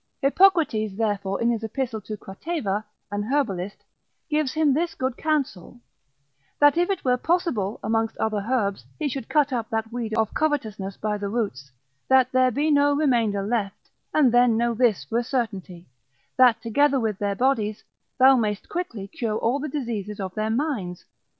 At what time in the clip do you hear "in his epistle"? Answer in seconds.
1.39-2.01